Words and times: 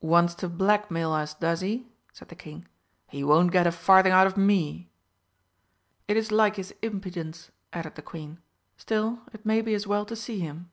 "Wants 0.00 0.34
to 0.42 0.48
blackmail 0.48 1.12
us, 1.12 1.32
does 1.34 1.60
he?" 1.60 1.86
said 2.12 2.26
the 2.28 2.34
King. 2.34 2.66
"He 3.08 3.22
won't 3.22 3.52
get 3.52 3.68
a 3.68 3.70
farthing 3.70 4.10
out 4.10 4.26
of 4.26 4.36
me!" 4.36 4.90
"It 6.08 6.16
is 6.16 6.32
like 6.32 6.56
his 6.56 6.74
impudence," 6.82 7.52
added 7.72 7.94
the 7.94 8.02
Queen. 8.02 8.40
"Still, 8.76 9.20
it 9.32 9.46
may 9.46 9.62
be 9.62 9.74
as 9.74 9.86
well 9.86 10.04
to 10.06 10.16
see 10.16 10.40
him." 10.40 10.72